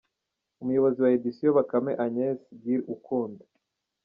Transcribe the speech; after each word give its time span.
Umuyobozi 0.61 0.97
wa 1.01 1.11
Edition 1.17 1.53
Bakame 1.57 1.91
Agnes 2.03 2.39
Gyr 2.61 2.81
Ukunda. 2.95 3.43